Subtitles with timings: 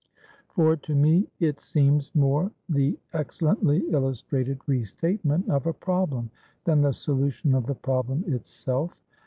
[0.49, 6.31] For to me it seems more the excellently illustrated re statement of a problem,
[6.63, 8.95] than the solution of the problem itself.